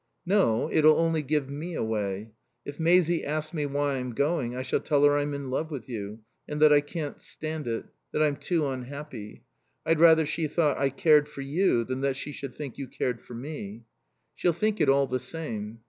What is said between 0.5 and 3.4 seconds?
It'll only give me away. If Maisie